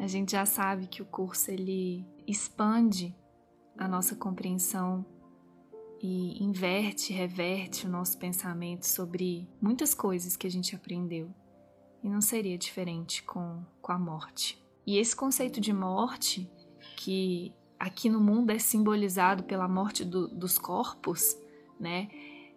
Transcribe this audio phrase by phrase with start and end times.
[0.00, 3.14] A gente já sabe que o curso ele expande
[3.76, 5.04] a nossa compreensão
[6.00, 11.30] e inverte, reverte o nosso pensamento sobre muitas coisas que a gente aprendeu.
[12.02, 14.58] E não seria diferente com, com a morte.
[14.86, 16.50] E esse conceito de morte,
[16.96, 21.36] que aqui no mundo é simbolizado pela morte do, dos corpos,
[21.78, 22.08] né?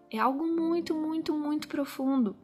[0.10, 2.38] É algo muito, muito, muito profundo.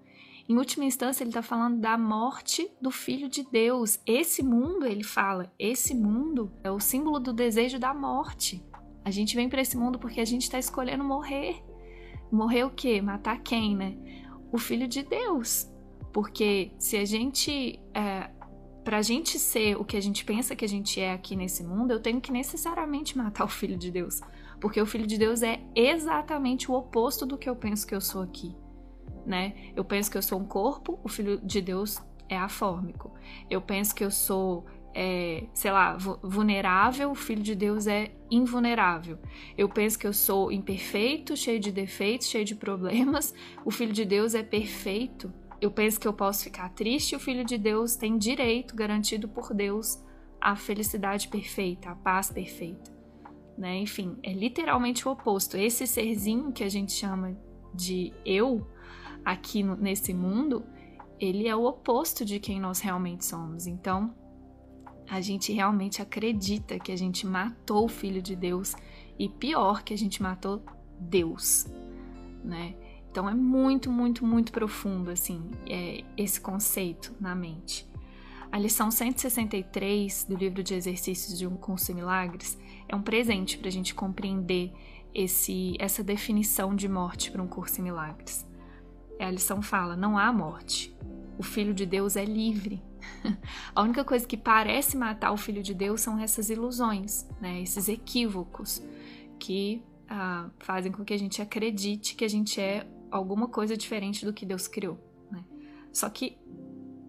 [0.49, 3.99] Em última instância, ele está falando da morte do Filho de Deus.
[4.03, 8.65] Esse mundo, ele fala, esse mundo é o símbolo do desejo da morte.
[9.05, 11.63] A gente vem para esse mundo porque a gente está escolhendo morrer.
[12.31, 12.99] Morrer o quê?
[12.99, 13.95] Matar quem, né?
[14.51, 15.71] O Filho de Deus.
[16.11, 17.79] Porque se a gente.
[17.93, 18.31] É,
[18.83, 21.63] para a gente ser o que a gente pensa que a gente é aqui nesse
[21.63, 24.19] mundo, eu tenho que necessariamente matar o Filho de Deus.
[24.59, 28.01] Porque o Filho de Deus é exatamente o oposto do que eu penso que eu
[28.01, 28.55] sou aqui
[29.29, 29.53] né?
[29.75, 33.13] Eu penso que eu sou um corpo, o Filho de Deus é afórmico.
[33.47, 39.19] Eu penso que eu sou, é, sei lá, vulnerável, o Filho de Deus é invulnerável.
[39.55, 44.03] Eu penso que eu sou imperfeito, cheio de defeitos, cheio de problemas, o Filho de
[44.03, 45.31] Deus é perfeito.
[45.61, 49.53] Eu penso que eu posso ficar triste, o Filho de Deus tem direito garantido por
[49.53, 50.03] Deus
[50.41, 52.97] à felicidade perfeita, à paz perfeita.
[53.55, 53.77] Né?
[53.77, 55.55] Enfim, é literalmente o oposto.
[55.55, 57.37] Esse serzinho que a gente chama
[57.73, 58.65] de eu,
[59.31, 60.63] aqui no, nesse mundo,
[61.19, 63.67] ele é o oposto de quem nós realmente somos.
[63.67, 64.13] Então,
[65.07, 68.75] a gente realmente acredita que a gente matou o Filho de Deus
[69.17, 70.63] e pior, que a gente matou
[70.99, 71.67] Deus,
[72.43, 72.75] né?
[73.11, 77.87] Então é muito, muito, muito profundo assim é, esse conceito na mente.
[78.51, 82.57] A lição 163 do livro de exercícios de um curso em milagres
[82.87, 84.71] é um presente para a gente compreender
[85.13, 88.48] esse, essa definição de morte para um curso em milagres.
[89.19, 90.95] É, a lição fala: não há morte.
[91.37, 92.81] O Filho de Deus é livre.
[93.75, 97.61] a única coisa que parece matar o Filho de Deus são essas ilusões, né?
[97.61, 98.81] esses equívocos
[99.37, 104.25] que ah, fazem com que a gente acredite que a gente é alguma coisa diferente
[104.25, 104.97] do que Deus criou.
[105.31, 105.43] Né?
[105.93, 106.37] Só que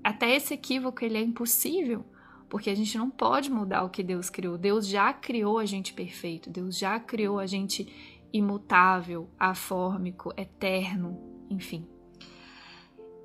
[0.03, 2.05] até esse equívoco ele é impossível,
[2.49, 4.57] porque a gente não pode mudar o que Deus criou.
[4.57, 7.87] Deus já criou a gente perfeito, Deus já criou a gente
[8.33, 11.19] imutável, afórmico, eterno,
[11.51, 11.87] enfim.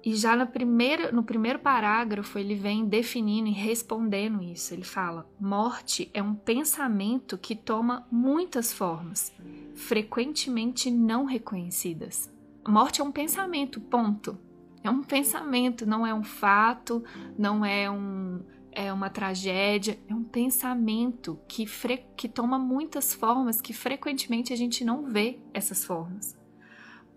[0.06, 4.72] E já na primeira, no primeiro parágrafo ele vem definindo e respondendo isso.
[4.72, 9.34] Ele fala: morte é um pensamento que toma muitas formas,
[9.74, 12.32] frequentemente não reconhecidas.
[12.68, 14.38] Morte é um pensamento, ponto.
[14.84, 17.04] É um pensamento, não é um fato,
[17.36, 23.60] não é, um, é uma tragédia, é um pensamento que, fre, que toma muitas formas
[23.60, 26.38] que frequentemente a gente não vê essas formas.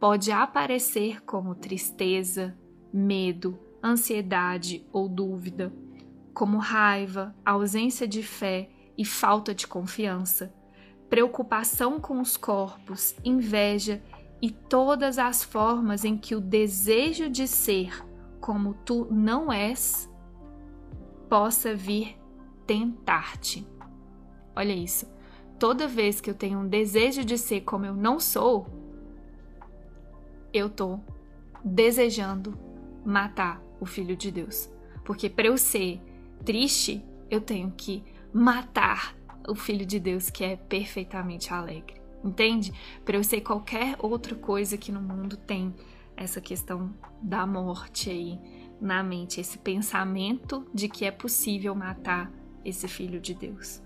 [0.01, 2.57] Pode aparecer como tristeza,
[2.93, 5.73] medo, ansiedade ou dúvida,
[6.35, 10.53] como raiva, ausência de fé e falta de confiança,
[11.09, 14.03] preocupação com os corpos, inveja
[14.41, 18.05] e todas as formas em que o desejo de ser
[18.41, 20.09] como tu não és
[21.29, 22.17] possa vir
[22.67, 23.67] tentar-te.
[24.55, 25.07] Olha isso.
[25.59, 28.67] Toda vez que eu tenho um desejo de ser como eu não sou,
[30.53, 31.01] eu tô
[31.65, 32.57] desejando
[33.09, 34.71] matar o filho de Deus.
[35.05, 36.01] Porque para eu ser
[36.45, 39.17] triste, eu tenho que matar
[39.49, 41.99] o filho de Deus que é perfeitamente alegre.
[42.23, 42.73] Entende?
[43.05, 45.75] Para eu ser qualquer outra coisa que no mundo tem
[46.17, 48.39] essa questão da morte aí
[48.81, 52.31] na mente, esse pensamento de que é possível matar
[52.65, 53.81] esse filho de Deus.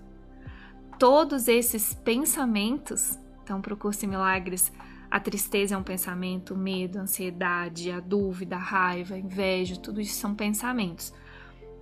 [0.99, 4.71] Todos esses pensamentos, então, para o curso milagres,
[5.13, 9.79] a tristeza é um pensamento, o medo, a ansiedade, a dúvida, a raiva, a inveja,
[9.79, 11.13] tudo isso são pensamentos.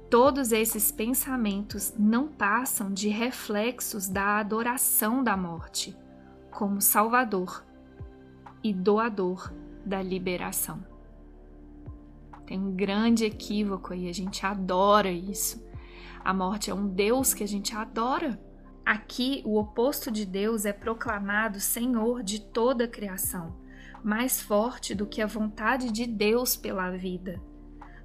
[0.09, 5.96] Todos esses pensamentos não passam de reflexos da adoração da morte
[6.52, 7.66] como salvador
[8.62, 9.50] e doador
[9.86, 10.86] da liberação.
[12.46, 15.66] Tem um grande equívoco aí, a gente adora isso.
[16.22, 18.38] A morte é um Deus que a gente adora.
[18.91, 23.55] Aqui, o oposto de Deus é proclamado Senhor de toda a criação,
[24.03, 27.41] mais forte do que a vontade de Deus pela vida,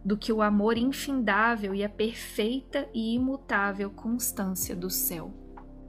[0.05, 5.35] do que o amor infindável e a perfeita e imutável constância do céu.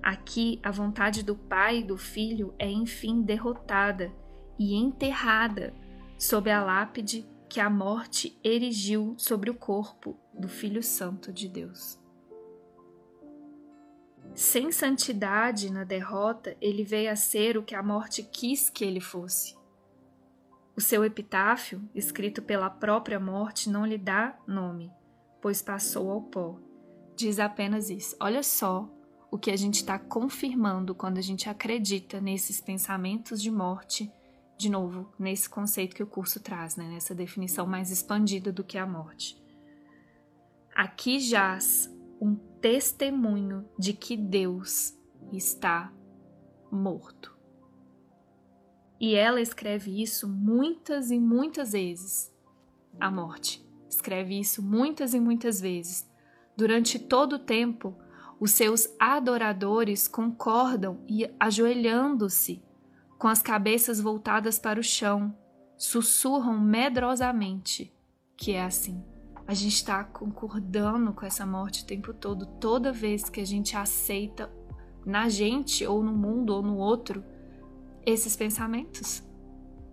[0.02, 4.12] Aqui, a vontade do Pai e do Filho é enfim derrotada
[4.58, 5.76] e enterrada
[6.18, 12.07] sob a lápide que a morte erigiu sobre o corpo do Filho Santo de Deus.
[14.36, 19.02] Sem santidade na derrota, ele veio a ser o que a morte quis que ele
[19.02, 19.58] fosse.
[20.76, 24.92] O seu epitáfio, escrito pela própria morte, não lhe dá nome,
[25.42, 26.60] pois passou ao pó.
[27.16, 28.16] diz apenas isso.
[28.20, 28.88] Olha só
[29.32, 34.12] o que a gente está confirmando quando a gente acredita nesses pensamentos de morte,
[34.56, 36.88] de novo, nesse conceito que o curso traz, né?
[36.88, 39.36] nessa definição mais expandida do que a morte.
[40.76, 41.92] Aqui jaz
[42.68, 44.94] testemunho de que Deus
[45.32, 45.90] está
[46.70, 47.34] morto.
[49.00, 52.30] E ela escreve isso muitas e muitas vezes.
[53.00, 56.06] A morte escreve isso muitas e muitas vezes.
[56.58, 57.98] Durante todo o tempo,
[58.38, 62.62] os seus adoradores concordam e, ajoelhando-se,
[63.18, 65.34] com as cabeças voltadas para o chão,
[65.78, 67.96] sussurram medrosamente
[68.36, 69.02] que é assim.
[69.48, 73.78] A gente está concordando com essa morte o tempo todo, toda vez que a gente
[73.78, 74.52] aceita
[75.06, 77.24] na gente, ou no mundo, ou no outro,
[78.06, 79.24] esses pensamentos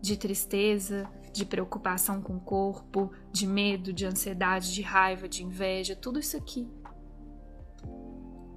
[0.03, 5.95] de tristeza, de preocupação com o corpo, de medo, de ansiedade, de raiva, de inveja,
[5.95, 6.69] tudo isso aqui.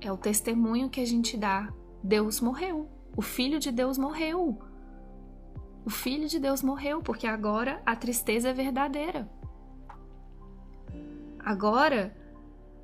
[0.02, 1.72] É o testemunho que a gente dá.
[2.04, 2.90] Deus morreu.
[3.16, 4.60] O Filho de Deus morreu.
[5.86, 9.30] O Filho de Deus morreu, porque agora a tristeza é verdadeira.
[11.48, 12.14] Agora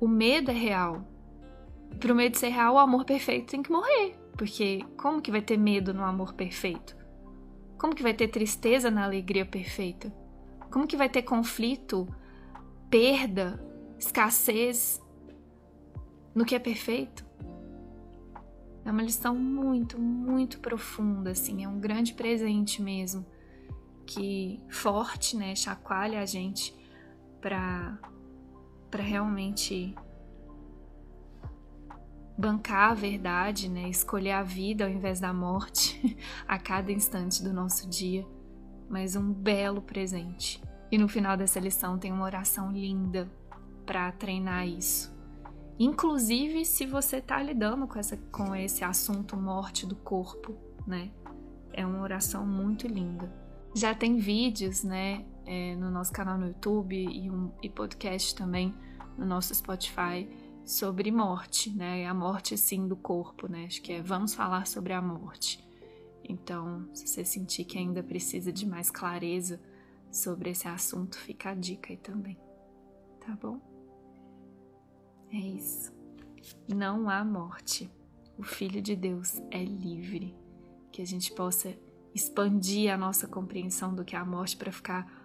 [0.00, 1.06] o medo é real.
[2.00, 4.16] Para o medo ser real, o amor perfeito tem que morrer.
[4.38, 6.96] Porque como que vai ter medo no amor perfeito?
[7.76, 10.10] Como que vai ter tristeza na alegria perfeita?
[10.70, 12.08] Como que vai ter conflito,
[12.88, 13.62] perda,
[13.98, 14.98] escassez
[16.34, 17.22] no que é perfeito?
[18.82, 23.26] É uma lição muito, muito profunda, assim, é um grande presente mesmo,
[24.06, 26.74] que forte, né, chacoalha a gente
[27.42, 27.98] para
[28.94, 29.92] para realmente
[32.38, 33.88] bancar a verdade, né?
[33.88, 38.24] Escolher a vida ao invés da morte a cada instante do nosso dia,
[38.88, 40.62] mas um belo presente.
[40.92, 43.28] E no final dessa lição tem uma oração linda
[43.84, 45.12] para treinar isso.
[45.76, 50.54] Inclusive se você está lidando com, essa, com esse assunto morte do corpo,
[50.86, 51.10] né?
[51.72, 53.28] É uma oração muito linda.
[53.74, 58.72] Já tem vídeos, né, é, no nosso canal no YouTube e, um, e podcast também
[59.16, 60.28] no nosso Spotify
[60.64, 62.06] sobre morte, né?
[62.06, 63.66] A morte sim do corpo, né?
[63.66, 65.64] Acho que é vamos falar sobre a morte.
[66.26, 69.60] Então, se você sentir que ainda precisa de mais clareza
[70.10, 72.38] sobre esse assunto, fica a dica aí também.
[73.20, 73.60] Tá bom?
[75.30, 75.92] É isso.
[76.68, 77.90] Não há morte.
[78.38, 80.34] O Filho de Deus é livre.
[80.90, 81.76] Que a gente possa
[82.14, 85.22] expandir a nossa compreensão do que é a morte para ficar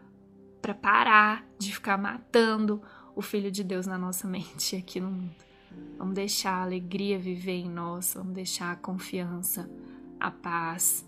[0.61, 2.81] para parar de ficar matando
[3.19, 5.35] o Filho de Deus na nossa mente aqui no mundo.
[5.97, 9.69] Vamos deixar a alegria viver em nós, vamos deixar a confiança,
[10.17, 11.05] a paz,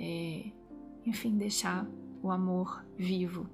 [0.00, 0.50] é,
[1.04, 1.86] enfim, deixar
[2.22, 3.46] o amor vivo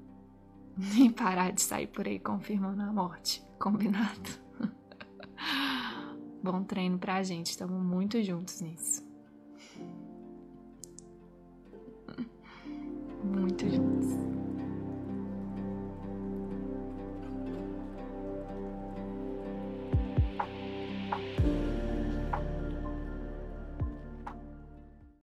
[0.97, 3.43] e parar de sair por aí confirmando a morte.
[3.59, 4.31] Combinado?
[6.41, 9.10] Bom treino pra gente, estamos muito juntos nisso.